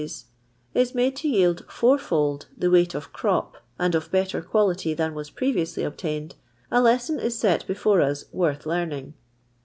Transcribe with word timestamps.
f, 0.03 0.09
is 0.73 0.95
made 0.95 1.15
to 1.15 1.27
yield 1.27 1.63
jonrfold 1.67 2.47
the 2.57 2.71
weight 2.71 2.95
of 2.95 3.13
crop 3.13 3.57
and 3.77 3.93
of 3.93 4.09
Utter 4.11 4.41
rj^ualitv 4.41 4.97
than 4.97 5.13
was 5.13 5.29
previously 5.29 5.83
obuiined, 5.83 6.31
a 6.71 6.81
lesson 6.81 7.19
is 7.19 7.37
set 7.37 7.67
before 7.67 8.01
us 8.01 8.25
worth 8.33 8.65
learning." 8.65 9.13